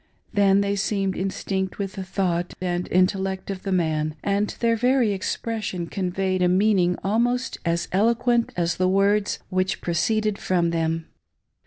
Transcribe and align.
—Then 0.33 0.61
they 0.61 0.75
seemed 0.75 1.15
instinct 1.15 1.77
with 1.77 1.93
the 1.93 2.03
thought 2.03 2.55
and 2.59 2.87
intellect 2.89 3.51
of 3.51 3.61
the 3.61 3.71
man, 3.71 4.15
and 4.23 4.49
their 4.59 4.75
very 4.75 5.13
ex 5.13 5.37
pression 5.37 5.85
conveyed 5.85 6.41
a 6.41 6.47
meaning 6.47 6.97
almost 7.03 7.59
as 7.65 7.87
eloquent 7.91 8.51
as 8.57 8.77
the 8.77 8.89
words 8.89 9.37
which 9.49 9.79
proceeded 9.79 10.39
from 10.39 10.71
them. 10.71 11.05